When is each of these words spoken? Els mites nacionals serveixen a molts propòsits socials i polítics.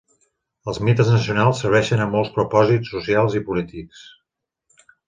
Els 0.71 0.79
mites 0.87 1.11
nacionals 1.17 1.61
serveixen 1.65 2.03
a 2.07 2.09
molts 2.17 2.35
propòsits 2.39 2.95
socials 2.97 3.39
i 3.43 3.47
polítics. 3.53 4.05